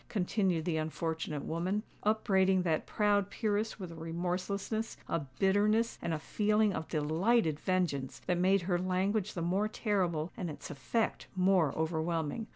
continued 0.09 0.65
the 0.65 0.77
unfortunate 0.77 1.43
woman, 1.45 1.83
upbraiding 2.01 2.63
that 2.63 2.87
proud 2.87 3.29
peeress 3.29 3.77
with 3.79 3.91
a 3.91 3.95
remorselessness, 3.95 4.97
a 5.07 5.19
bitterness, 5.37 5.99
and 6.01 6.11
a 6.11 6.17
feeling 6.17 6.73
of 6.73 6.87
delighted 6.87 7.59
vengeance 7.59 8.19
that 8.25 8.39
made 8.39 8.63
her 8.63 8.79
language 8.79 9.35
the 9.35 9.43
more 9.43 9.67
terrible 9.67 10.31
and 10.35 10.49
its 10.49 10.71
effect 10.71 11.27
more 11.35 11.71
overwhelming. 11.75 12.47